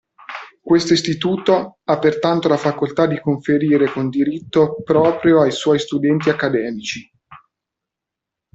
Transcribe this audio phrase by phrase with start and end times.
[0.63, 7.07] Questo Istituto ha pertanto la facoltà di conferire con diritto proprio ai suoi studenti accademici.